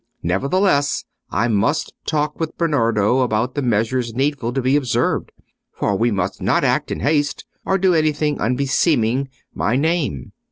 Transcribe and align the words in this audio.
Nevertheless, 0.23 1.05
I 1.29 1.47
must 1.47 1.93
talk 2.07 2.39
with 2.39 2.57
Bernardo 2.57 3.19
about 3.19 3.53
the 3.53 3.61
measures 3.61 4.15
needful 4.15 4.51
to 4.53 4.59
be 4.63 4.75
observed. 4.75 5.31
For 5.73 5.95
we 5.95 6.09
must 6.09 6.41
not 6.41 6.63
act 6.63 6.89
in 6.89 7.01
haste, 7.01 7.45
or 7.65 7.77
do 7.77 7.93
anything 7.93 8.39
unbeseeming 8.41 9.29
my 9.53 9.75
name. 9.75 10.31